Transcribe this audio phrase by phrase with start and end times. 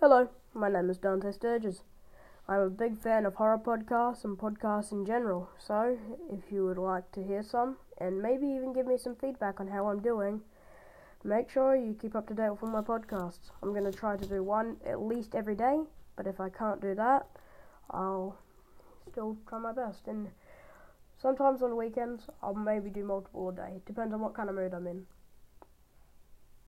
[0.00, 1.82] Hello, my name is Dante Sturges.
[2.46, 5.98] I'm a big fan of horror podcasts and podcasts in general, so
[6.30, 9.66] if you would like to hear some and maybe even give me some feedback on
[9.66, 10.42] how I'm doing,
[11.24, 13.50] make sure you keep up to date with all my podcasts.
[13.60, 15.80] I'm going to try to do one at least every day,
[16.14, 17.26] but if I can't do that,
[17.90, 18.38] I'll
[19.10, 20.06] still try my best.
[20.06, 20.28] And
[21.20, 23.72] sometimes on weekends, I'll maybe do multiple a day.
[23.74, 25.06] It depends on what kind of mood I'm in.